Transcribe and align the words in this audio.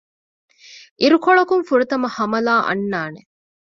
އިރުކޮޅަކުން 1.01 1.63
ފުރަތަމަަ 1.67 2.07
ހަމަލާ 2.17 2.53
އަންނާނެ 2.67 3.21